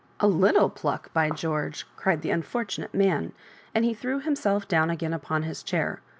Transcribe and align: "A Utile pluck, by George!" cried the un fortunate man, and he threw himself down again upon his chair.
"A 0.19 0.25
Utile 0.27 0.67
pluck, 0.73 1.13
by 1.13 1.29
George!" 1.29 1.85
cried 1.95 2.23
the 2.23 2.31
un 2.33 2.41
fortunate 2.41 2.91
man, 2.91 3.33
and 3.75 3.85
he 3.85 3.93
threw 3.93 4.19
himself 4.19 4.67
down 4.67 4.89
again 4.89 5.13
upon 5.13 5.43
his 5.43 5.61
chair. 5.61 6.01